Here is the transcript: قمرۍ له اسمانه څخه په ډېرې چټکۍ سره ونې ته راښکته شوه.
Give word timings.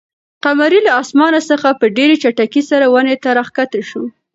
قمرۍ 0.43 0.79
له 0.87 0.91
اسمانه 1.01 1.39
څخه 1.49 1.69
په 1.79 1.85
ډېرې 1.97 2.15
چټکۍ 2.23 2.61
سره 2.69 2.85
ونې 2.93 3.15
ته 3.23 3.29
راښکته 3.37 3.79
شوه. 3.89 4.07